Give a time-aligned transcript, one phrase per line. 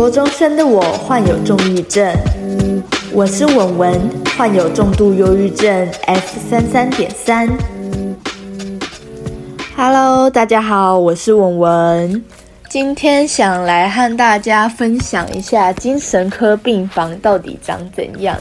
[0.00, 2.10] 国中生的我患有重郁症，
[3.12, 4.00] 我是文文，
[4.34, 7.46] 患有重度忧郁症 F 三三点三。
[9.76, 12.24] Hello，大家好，我是文文，
[12.70, 18.34] 今天想来和大家分享一下精神科病房到底长怎样。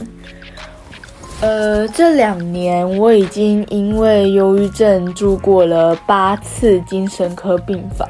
[1.42, 8.08] 呃，这两年我已经因为忧郁症住过了八次精神科病房，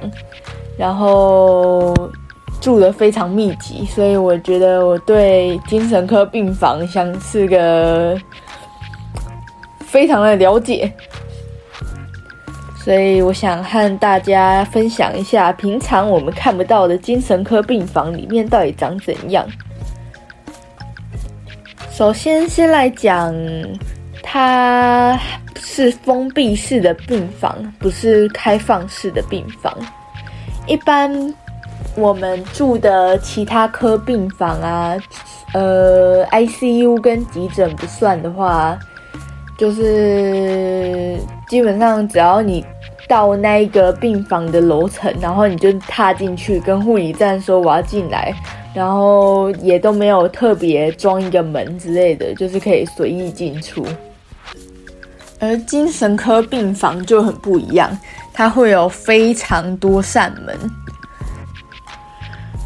[0.78, 1.96] 然后
[2.62, 8.20] 住的非常密集，所以我觉得我对精神科病房像是个
[9.80, 10.92] 非常的了解，
[12.84, 19.48] 所以我想和大家分享一下平常我们看不到的精神科病房里面到底长怎样。
[21.92, 23.36] 首先，先来讲，
[24.24, 25.20] 它
[25.58, 29.76] 是封闭式的病房，不是开放式的病房。
[30.66, 31.12] 一般
[32.00, 34.96] 我们住的其他科病房啊，
[35.54, 38.80] 呃，ICU 跟急诊不算的话，
[39.58, 41.18] 就是
[41.50, 42.66] 基本上只要你
[43.08, 48.34] 到那一个病房的楼层，然后你就踏进去，跟护理站说我要进来。
[48.72, 53.84] 然后也都没有特别装一个门之类的，就是可以随意进出。
[55.40, 57.90] 而精神科病房就很不一样，
[58.32, 60.56] 它会有非常多扇门。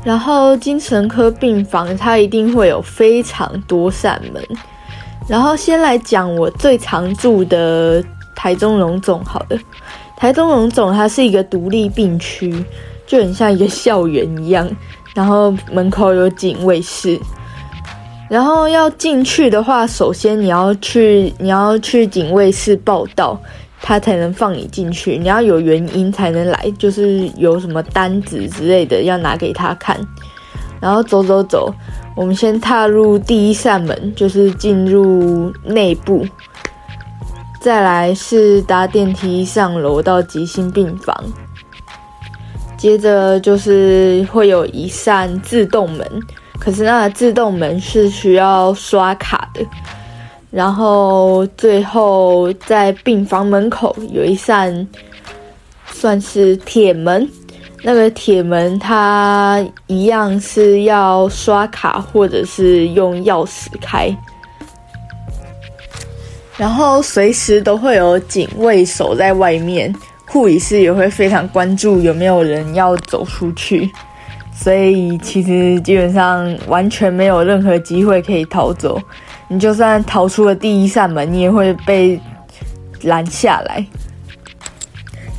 [0.03, 4.43] 然后精神科病房它一定会有非常多扇门。
[5.27, 8.03] 然后先来讲我最常住的
[8.35, 9.57] 台中荣总，好的，
[10.17, 12.53] 台中荣总它是一个独立病区，
[13.07, 14.69] 就很像一个校园一样。
[15.15, 17.19] 然后门口有警卫室，
[18.27, 23.39] 然后要进去的话，首先你要去你要去警卫室报到，
[23.85, 25.17] 他才能放你进去。
[25.17, 29.99] 你要有原因才能来，就是有什么单子之类的要拿给他看。
[30.79, 31.73] 然后走走走，
[32.15, 36.25] 我们先踏入第一扇门，就是进入内部。
[37.59, 41.15] 再来是搭电梯上楼到急性病房。
[42.77, 46.05] 接着就是会有一扇自动门，
[46.59, 49.65] 可是那自动门是需要刷卡的。
[50.53, 54.87] 然后最后在病房门口有一扇
[55.87, 57.27] 算是铁门，
[57.81, 64.15] 那个铁门它一样是要刷卡或者是用钥匙开。
[66.55, 69.91] 然后随时都会有警卫守在外面。
[70.27, 73.89] 护理师也会非常关注有没有人要走出去，
[74.55, 78.99] 所以其实基本上完全没有任何机会可以逃走。
[79.53, 82.19] 你就算逃出了第一扇门，你也会被
[83.03, 83.85] 拦下来。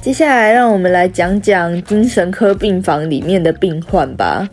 [0.01, 4.49] 接下来，让我们来讲讲精神科病房里面的病患吧。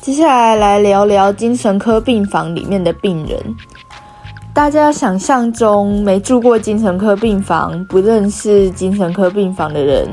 [0.00, 3.38] 接下来，来聊聊精神科病房里面的病人。
[4.54, 10.08] 大家想象中没住过精神科病房、不认识精神科病房的人，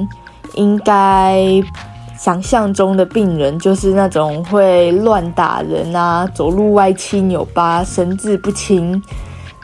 [0.56, 1.40] 应该
[2.18, 9.02] 想象中的病人就是那种会乱打人啊、走路歪七扭八、神志不清，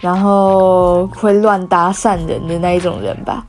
[0.01, 3.45] 然后会乱搭讪人的那一种人吧。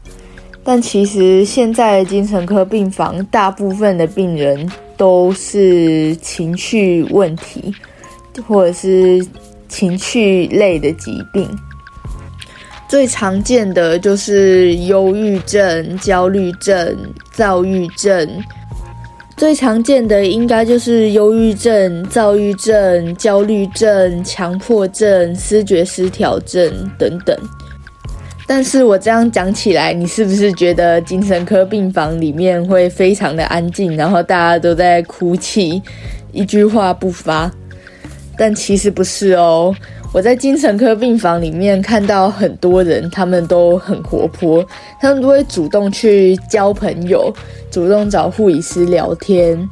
[0.62, 7.74] 但其实现在的精神科病房，大部分的病人都是情绪问题，
[8.46, 9.26] 或者是。
[9.70, 11.48] 情绪类的疾病，
[12.88, 16.98] 最常见的就是忧郁症、焦虑症、
[17.30, 18.28] 躁郁症。
[19.40, 27.34] 最常见的应该就是忧郁症、躁郁症、焦虑症、强迫症、思觉失调症等等。
[28.46, 35.82] 但是我这样讲起来，你是不是觉得精神科病房里面会非常的安静，然后大家都在哭泣，
[36.32, 37.50] 一句话不发？
[38.36, 39.74] 但其实不是哦，
[40.12, 44.65] 我在精神科病房里面看到很多人，他们都很活泼，
[45.00, 47.32] 他们都会主动去交朋友，
[47.71, 49.69] 主动找护理师聊天，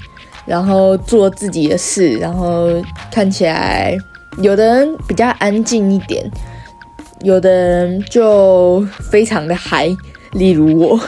[0.46, 2.68] 然后做自己的事，然后
[3.10, 3.96] 看起来
[4.40, 6.24] 有的人比较安静一点，
[7.22, 8.80] 有的人就
[9.10, 9.88] 非常的嗨，
[10.34, 11.00] 例如我。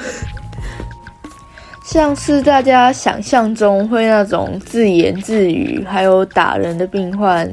[1.85, 7.49] 像是大家想象中会那种自言自语，还有打人的病患，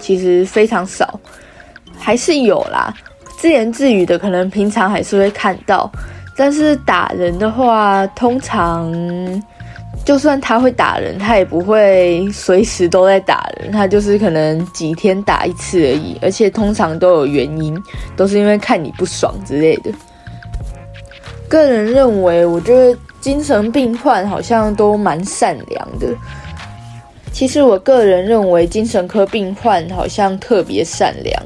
[0.00, 1.18] 其实非常少，
[1.98, 2.94] 还是有啦。
[3.38, 5.90] 自言自语的可能平常还是会看到，
[6.36, 8.92] 但是打人的话，通常
[10.04, 17.76] 就算他会打人，他也不会随时都在打人，他就是可能几天打一次而已，而且通常都有原因，
[18.16, 19.90] 都是因为看你不爽之类的。
[21.48, 22.98] 个人认为，我觉得。
[23.18, 26.06] 精神病患好像都蛮善良的。
[27.36, 31.42] 其实我个人认为，精神科病患好像特别善良。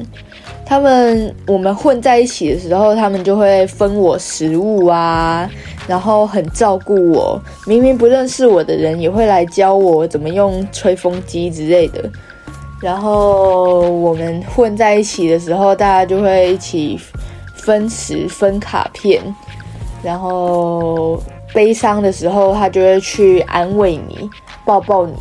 [0.65, 5.51] 他们我们混在一起的时候，他们就会分我食物啊，
[5.89, 7.43] 然后很照顾我。
[7.67, 12.09] 明明不认识我的人，也会来教我怎么用吹风机之类的。
[12.81, 17.01] 然后我们混在一起的时候，大家就会一起
[17.57, 19.21] 分食、分卡片。
[20.05, 21.21] 然后
[21.53, 24.31] 悲伤的时候，他就会去安慰你、
[24.65, 25.15] 抱抱你，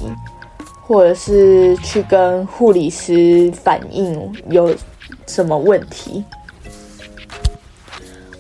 [0.90, 4.76] 或者是去跟护理师反映有。
[5.26, 6.24] 什么问题？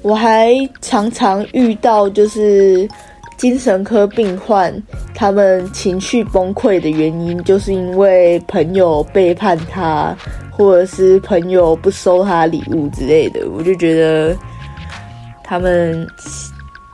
[0.01, 2.89] 我还常常遇到，就是
[3.37, 4.73] 精神科病患，
[5.13, 10.15] 他们情绪崩溃的原因，就是因为朋友背叛他，
[10.51, 13.47] 或者是朋友不收他礼物之类的。
[13.51, 14.35] 我就觉得
[15.43, 16.07] 他们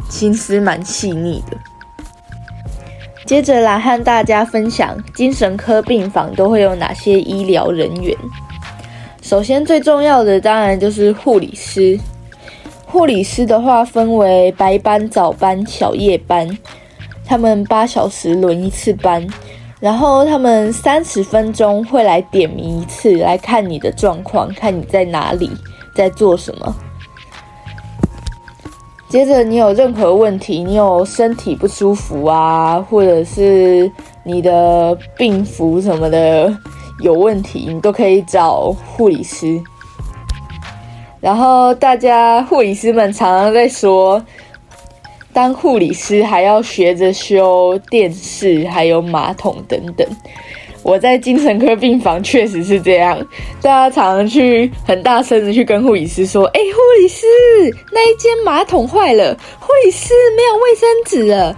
[0.09, 1.57] 心思蛮细腻的。
[3.25, 8.15] 接着来和大家分享，精神科病房都会有哪些医疗人员。
[9.21, 11.99] 首先，最重要的当然就是护理师。
[12.85, 16.47] 护理师的话分为白班、早班、小夜班，
[17.25, 19.25] 他们八小时轮一次班，
[19.79, 25.49] 然后他们三十分钟会来点名一次，来看你的状况，看你在哪里，
[25.95, 26.75] 在做什么。
[29.07, 33.89] 接着，你有任何问题，你有身体不舒服啊，或者是
[34.23, 36.55] 你的病服什么的。
[37.01, 39.61] 有问题，你都可以找护理师。
[41.19, 44.23] 然后大家护理师们常常在说，
[45.33, 50.07] 当护理师还要学着修电视，还有马桶等等。
[50.85, 53.17] 我在精神科病房确实是这样，
[53.59, 57.25] 大家常常去很大声的去跟护理师说：“哎，护理师，
[57.91, 61.57] 那一间马桶坏了，护理师没有卫生纸了，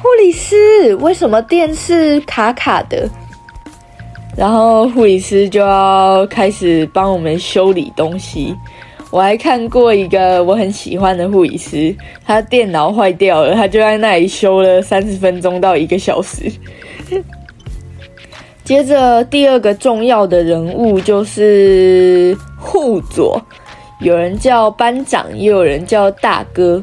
[0.00, 3.10] 护理师，为什么电视卡卡的？”
[4.38, 8.54] 然后护理师就要开始帮我们修理东西。
[9.10, 11.92] 我还看过一个我很喜欢的护理师，
[12.24, 16.48] 他电脑坏掉了，他就在那里修了三十分钟到一个小时。
[18.66, 23.40] 接着第二个重要的人物就是护佐，
[24.00, 26.82] 有人叫班长，也有人叫大哥。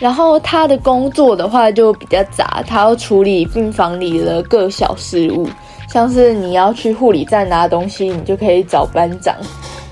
[0.00, 5.48] 然后他的工作的话就比较杂，他要处理病房里的各小事务，
[5.88, 9.32] 像是你要去护理站拿东西，你就可以找班长。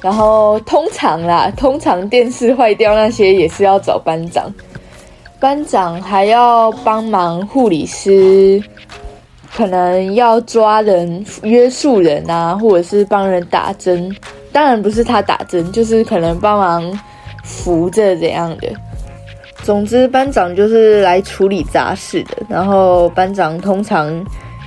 [0.03, 4.53] 然后通常啦，通常电视坏掉那些也是要找班长。
[5.39, 8.61] 班长还要帮忙护理师，
[9.57, 14.15] 可能要抓人、约束人啊，或者是帮人打针。
[14.53, 17.01] 当然不是他打针，就是可能帮忙
[17.43, 18.69] 扶着怎样的。
[19.63, 22.37] 总之，班长就是来处理杂事的。
[22.51, 24.23] 然后班长通常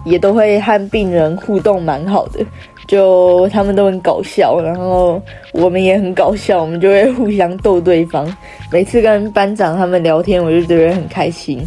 [0.05, 2.43] 也都会和病人互动蛮好的，
[2.87, 5.21] 就他们都很搞笑，然后
[5.51, 8.27] 我们也很搞笑，我们就会互相逗对方。
[8.71, 11.63] 每次跟班长他们聊天，我就觉得很开心。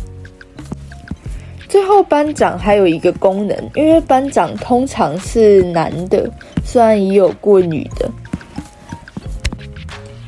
[1.72, 6.30] 最后，班长还有一个功能，因为班长通常是男的，
[6.62, 8.10] 虽然也有过女的，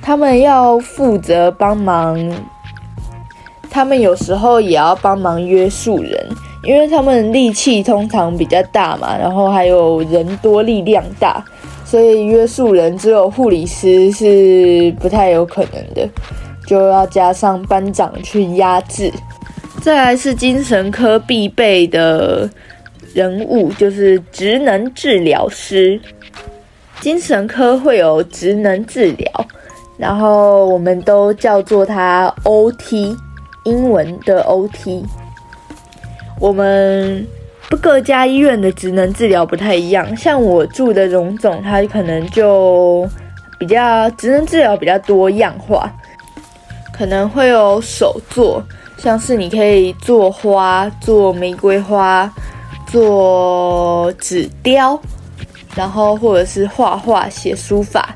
[0.00, 2.18] 他们要负责帮忙。
[3.70, 6.26] 他们有时候也要帮忙约束人，
[6.62, 11.44] 因为他们力气通常比较大嘛，然后还有人多力量大，
[11.84, 16.08] 所以约束人只有护理师是不太有可能的，
[16.66, 19.12] 就要加上班长去压制。
[19.84, 22.48] 再来是精神科必备的
[23.12, 26.00] 人物，就是职能治疗师。
[27.02, 29.46] 精神科会有职能治疗，
[29.98, 33.14] 然后我们都叫做它 OT。
[33.64, 35.04] 英文的 OT，
[36.40, 37.26] 我们
[37.82, 40.16] 各家医院的职能治疗不太一样。
[40.16, 43.06] 像我住的荣总，它可能就
[43.58, 45.92] 比较职能治疗比较多样化，
[46.90, 48.62] 可能会有手作，
[49.04, 52.32] 像是你可以做花、做玫瑰花、
[52.86, 54.98] 做纸雕，
[55.76, 58.14] 然后或者是画画、写书法。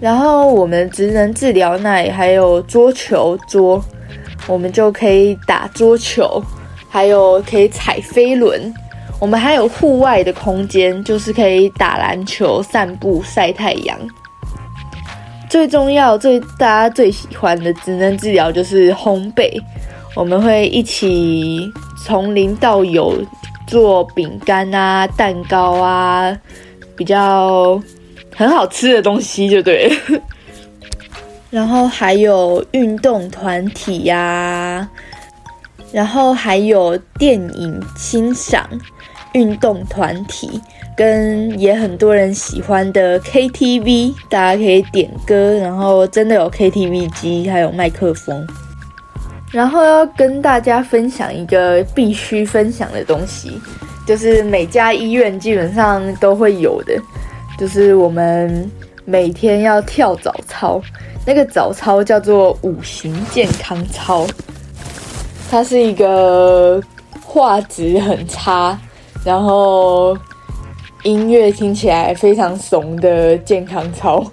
[0.00, 3.84] 然后我们职能治疗那里还有桌球桌。
[4.46, 6.42] 我们就可以打桌球，
[6.88, 8.72] 还有可以踩飞轮。
[9.20, 13.98] 我们还有户外的空间，就是可以打篮球、散步、晒太阳。
[15.48, 19.60] 最重要、最大家最喜欢的职能治疗就是烘焙。
[20.14, 21.70] 我们会一起
[22.04, 23.22] 从零到有
[23.66, 26.36] 做饼干啊、蛋糕啊，
[26.96, 27.80] 比较
[28.34, 29.92] 很好吃的东西，就对。
[31.50, 34.88] 然后还有运动团体呀，
[35.92, 38.68] 然后还有电影欣赏、
[39.32, 40.60] 运动团体，
[40.96, 48.46] 跟也很多人喜欢的 KTV，大家可以点歌，然后真的有 KTV 机，还有麦克风。
[49.52, 53.60] 然后要跟大家分享一个必须分享的东西，
[54.06, 57.00] 就是每家医院基本上都会有的，
[57.58, 58.68] 就是我们
[59.04, 60.82] 每天要跳早操。
[61.24, 64.26] 那个早操叫做五行健康操，
[65.50, 66.82] 它是一个
[67.20, 68.78] 画质很差，
[69.24, 70.16] 然后
[71.06, 74.24] 音乐听起来非常怂的健康操。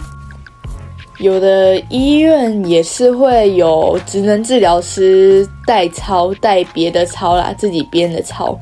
[1.18, 8.54] 有的医院也是会有职能治疗师代操，带别的操啦，自己编的操。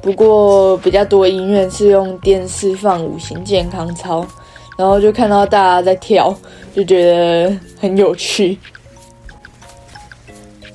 [0.00, 4.26] 不过比较多医院是用电视放五行健康操。
[4.78, 6.34] 然后就看到大家在跳，
[6.74, 8.58] 就觉得很有趣。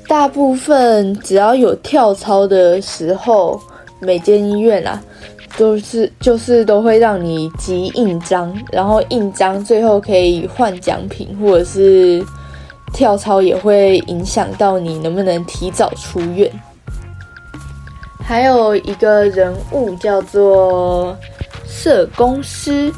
[0.08, 3.60] 大部分只要有跳操的时候，
[4.00, 5.02] 每间医院啊，
[5.58, 12.24] 都是就是都会让你集印章，然后印章最后可以换奖品，或者是
[12.94, 16.52] 跳操也会影响到你能不能提早出院。
[18.24, 21.16] 还有一个人物叫做
[21.66, 22.92] 社工师。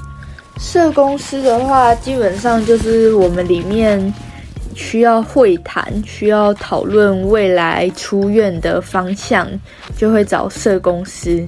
[0.60, 4.12] 社工师的话，基本上就是我们里面
[4.74, 9.48] 需要会谈、需要讨论未来出院的方向，
[9.96, 11.48] 就会找社工师。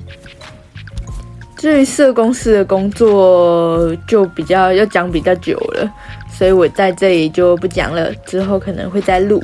[1.59, 5.91] 至于社工师的工作，就比较要讲比较久了，
[6.31, 9.43] 所以我在这里就不讲了，之后可能会再录。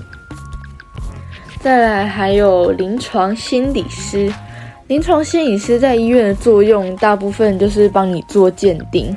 [1.60, 4.32] 再来还有临床心理师，
[4.88, 9.14] 临床心理师在医院的作用，大部分就是帮你做鉴定。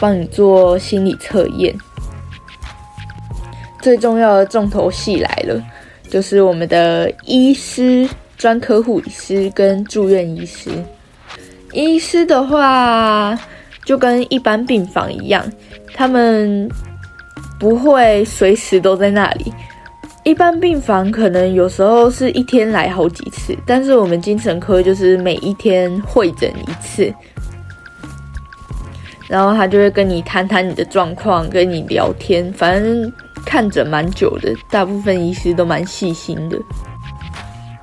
[0.00, 1.74] 帮你做心理测验，
[3.82, 5.60] 最重要的重头戏来了，
[6.08, 10.70] 就是我们的医师、专科护理师跟住院医师。
[11.72, 13.38] 医师的话，
[13.84, 15.44] 就跟一般病房一样，
[15.94, 16.68] 他们
[17.58, 19.52] 不会随时都在那里。
[20.24, 27.12] 一般病房可能有时候是一天来好几次，但是我们精神科就是每一天会诊一次。
[29.26, 33.12] 然后他就会跟你谈谈你的状况，跟你聊天，反正
[33.44, 34.54] 看着蛮久的。
[34.70, 36.58] 大部分医师都蛮细心的。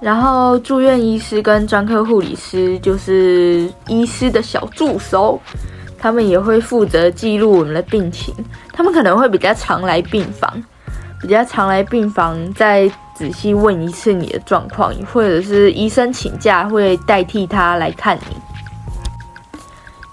[0.02, 5.40] 然后住院医师跟专科护理师就是医师的小助手，
[5.98, 8.34] 他们也会负责记录我们的病情。
[8.72, 10.52] 他们可能会比较常来病房，
[11.22, 18.36] 比较常来病房再仔细问一次你的状况，或者是医生请假会代替他来看你。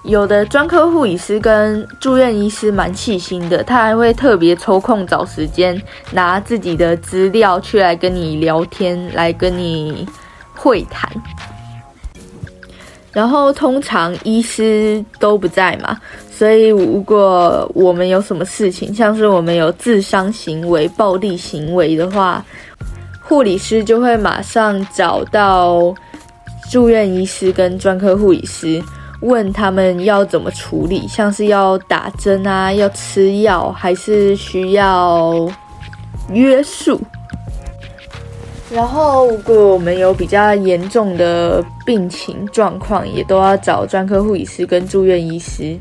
[0.05, 5.81] 有的专科护理师跟住院医师蛮细心的，他还会特别抽空找时间
[6.11, 10.05] 拿自己的资料去来跟你聊天，来跟你
[10.55, 11.09] 会谈。
[13.13, 15.97] 然后通常医师都不在嘛，
[16.31, 22.45] 所以如果我们有什么事情，像是我们有自伤行为、暴力行为的话，
[23.21, 25.95] 护理师就会马上找到
[26.71, 28.83] 住院医师跟专科护理师。
[29.23, 35.49] 问他们要怎么处理，像是要打针啊，要吃药，还是需要
[36.31, 37.01] 约束。
[38.71, 45.79] 然后，如果我们有比较严重的病情状况，也都要找专科护理师跟住院医师。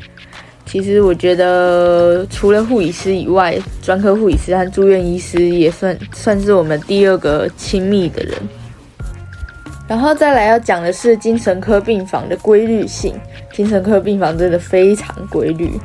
[0.66, 8.36] 其实，我觉得除了护理师以外，专科护理师和住院医师也算算是我们第二个亲密的人。
[9.92, 13.14] 然后再来要讲的是精神科病房的规律性。
[13.52, 15.78] 精神科病房真的非常规律，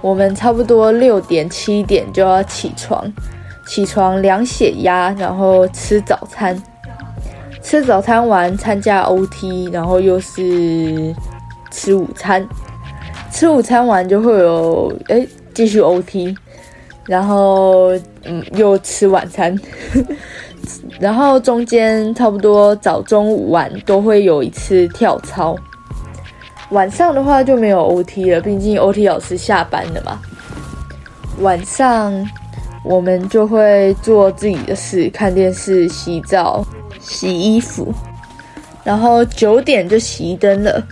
[0.00, 3.04] 我们差不多六点七点就要起床，
[3.66, 6.56] 起床量血压，然后吃早餐，
[7.60, 11.12] 吃早餐完参加 OT，然后又是
[11.72, 12.48] 吃午餐，
[13.32, 16.36] 吃午餐完就会有哎继续 OT，
[17.06, 19.58] 然后嗯又吃晚餐。
[21.00, 25.56] 然后中间差不多早中午晚都会有一次跳操，
[26.70, 30.20] 晚上的话就没有 OT 了，毕竟 OT 老师下班了嘛。
[31.40, 32.12] 晚上
[32.84, 36.64] 我们就会做自己的事，看电视、洗澡、
[37.00, 37.92] 洗衣服，
[38.84, 40.82] 然后九点就熄灯了。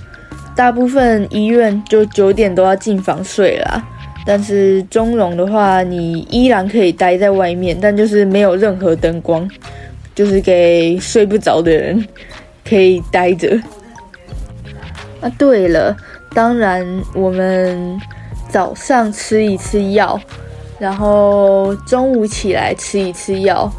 [0.57, 3.83] 大部分医院就九点都要进房睡了，
[4.27, 9.49] 但是中荣的话，你依然可以待在外面，但就是没有任何灯光。
[10.13, 12.07] 就是给睡不着的人
[12.69, 13.59] 可以待着。
[15.21, 15.97] 啊，对了，
[16.35, 16.85] 当然
[17.15, 17.99] 我们
[18.49, 20.21] 早上吃一次药，
[20.79, 23.73] 然后中午起来吃一次药，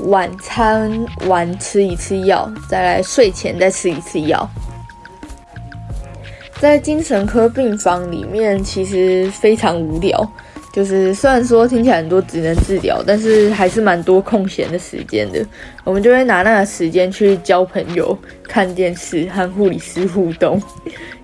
[0.00, 0.90] 晚餐
[1.26, 4.48] 完吃一次药，再来睡前再吃一次药。
[6.60, 10.28] 在精神科病房里面，其实非常无聊。
[10.72, 15.44] 就是虽然说听起来很多只能治疗，但是还是蛮多空闲的时间的。
[15.82, 20.60] 我们就会拿那个时间去交朋友、看电视、和护理师互动。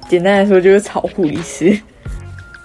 [0.08, 1.78] 简单来说，就是吵护理师。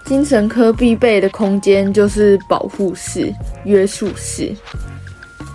[0.05, 3.31] 精神科必备的空间就是保护室、
[3.65, 4.51] 约束室。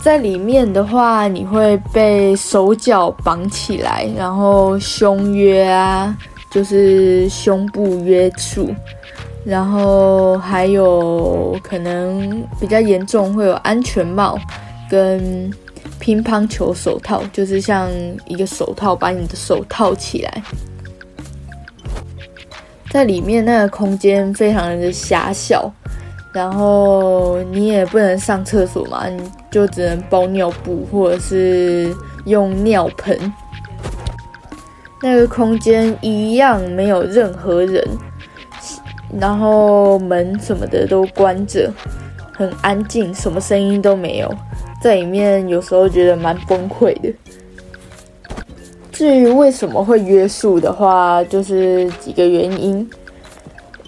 [0.02, 6.16] 在里面的话，你会被手脚绑起来，然后胸约啊，
[6.54, 8.72] 就是胸部约束。
[9.44, 14.38] 然后还有可能比较严重，会有安全帽
[14.88, 15.52] 跟
[16.00, 17.90] 乒乓球手套，就是像
[18.26, 20.42] 一个手套把你的手套起来。
[22.90, 25.70] 在里面那个空间非常的狭小，
[26.32, 31.94] 然后你也不能上厕所嘛，你就只能包尿布或者是
[32.24, 33.30] 用尿盆。
[35.04, 37.86] 那个空间一样没有任何人。
[39.20, 41.70] 然后门什么的都关着，
[42.32, 44.34] 很安静，什么声音都没有，
[44.82, 47.12] 在里面有时候觉得蛮崩溃的。
[48.90, 52.88] 至于为什么会约束的话，就是几个原因。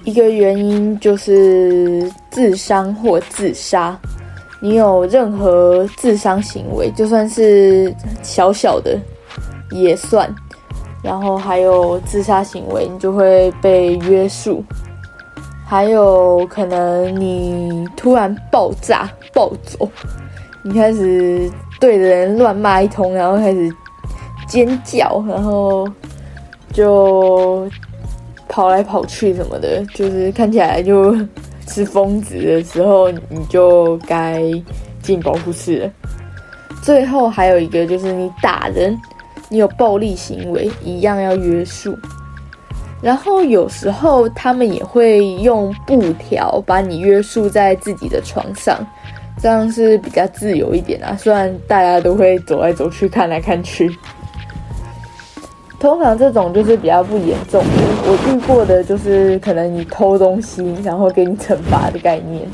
[0.05, 3.99] 一个原因就是自伤或自杀，
[4.61, 7.93] 你有任何自伤行为，就算是
[8.23, 8.97] 小小的
[9.73, 10.33] 也算。
[11.07, 14.65] 然后还有自杀行为，你就会被约束。
[15.65, 19.89] 还有可能你突然爆炸暴走，
[20.63, 23.73] 你开始对着人乱骂一通，然后开始
[24.49, 25.89] 尖叫，然后
[26.73, 27.69] 就
[28.49, 31.17] 跑来跑去什么的，就是看起来就
[31.69, 34.43] 是疯子的时候，你就该
[35.03, 35.91] 进保护室了。
[36.81, 38.97] 最后还有一个就是你打人，
[39.49, 41.97] 你有暴力行为，一样要约束。
[43.03, 48.85] 然后有时候他们也会用布条把你约束在自己的床上，
[49.39, 51.15] 这样是比较自由一点啊。
[51.17, 53.95] 虽然大家都会走来走去、看来看去，
[55.79, 57.63] 通常这种就是比较不严重。
[58.09, 62.49] 我遇过的就是可能你偷东西，然后给你惩罚的概念，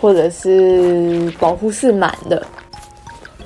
[0.00, 2.44] 或者是保护室满的。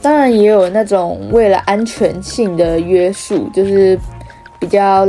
[0.06, 3.98] 当然也有那种为了安全性的约束，就是
[4.60, 5.04] 比较。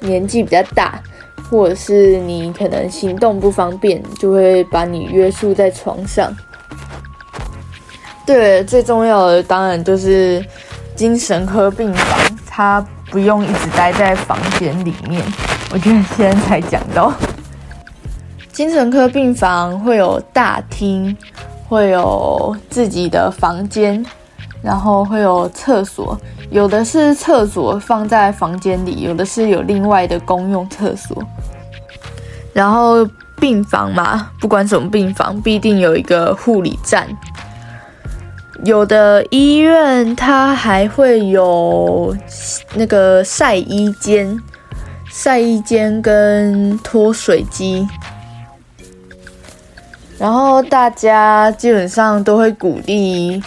[0.00, 1.00] 年纪比较大，
[1.48, 6.30] 或者是你可能行动不方便，就会把你约束在床上。
[8.26, 10.44] 对，最重要的当然就是
[10.94, 15.22] 精神科病房，它不用一直待在房间里面。
[15.72, 17.10] 我觉得现在才讲到，
[18.52, 21.16] 精神科病房会有大厅，
[21.68, 24.04] 会有自己的房间。
[24.62, 31.22] 然后会有厕所，有的是厕所放在房间里，有的是有另外的公用厕所。
[32.54, 33.06] 然后
[33.38, 37.06] 病房嘛，不管什么病房，必定有一个护理站。
[38.64, 42.16] 有的医院它还会有
[42.72, 44.40] 那个晒衣间、
[45.10, 47.86] 晒衣间跟脱水机。
[50.18, 53.42] 然后大家基本上都会鼓励。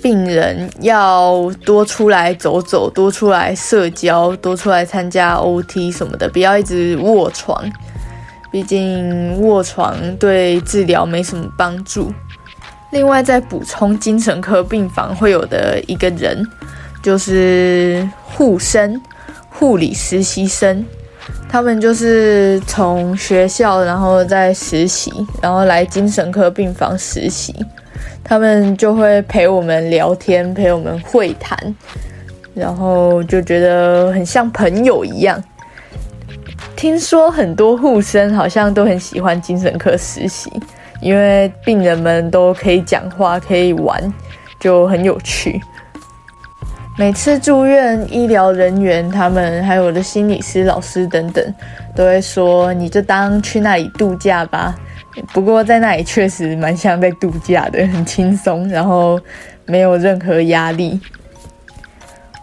[0.00, 7.68] 病人要多出来走走，多出来社交，多出来参加 OT 什么的，不要一直卧床。
[8.52, 12.12] 毕竟卧床对治疗没什么帮助。
[12.92, 16.46] 另外，再补充精神科病房会有的一个人，
[17.02, 19.00] 就是护生、
[19.50, 20.84] 护理实习生，
[21.48, 27.54] 他们就是从学校然后在实习，然后来精神科病房实习。
[28.22, 31.56] 他们就会陪我们聊天，陪我们会谈，
[32.54, 35.42] 然后就觉得很像朋友一样。
[36.76, 40.52] 听说很多护生好像都很喜欢精神科实习，
[41.00, 44.12] 因为病人们都可以讲话，可以玩，
[44.60, 45.58] 就很有趣。
[46.98, 51.54] 每次住院，医疗人员他们还有我的心理师、老师等等，
[51.94, 54.74] 都会说：“你就当去那里度假吧。”
[55.32, 59.16] 不过在那里确实蛮像在度假的，很轻松，然后
[59.64, 61.00] 没有任何压力。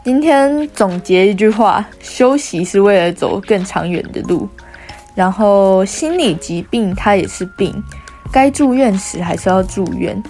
[0.06, 4.48] 今天总结一句话：休息是为了走更长远的路。
[5.15, 7.84] 然后心理疾病它也是病，
[8.32, 10.24] 该住院时还是要住院，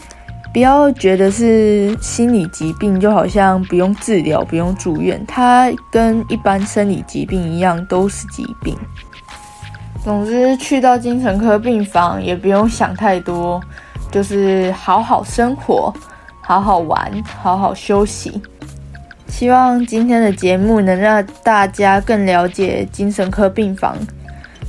[0.55, 8.73] 不要觉得是心理疾病就好像不用治疗、不用住院，它跟一般生理疾病一样都是疾病。
[10.01, 13.61] 总之，去到精神科病房也不用想太多，
[14.09, 15.93] 就是好好生活，
[16.39, 18.41] 好好玩，好好休息。
[19.27, 23.97] 希望今天的节目能让大家更了解精神科病房，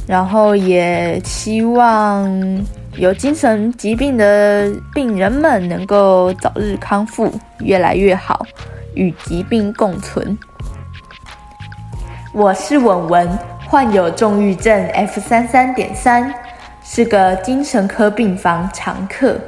[0.04, 2.28] 然后也希望
[2.98, 7.30] 有精神疾病的病人们能够早日康复，
[7.60, 8.46] 越来越好，
[8.94, 10.36] 与疾病共存。
[12.32, 16.32] 我是文文，患有重郁症 F 三三点三，
[16.82, 19.38] 是个精神科病房常客。